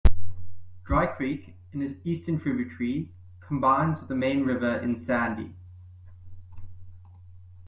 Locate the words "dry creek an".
0.83-2.01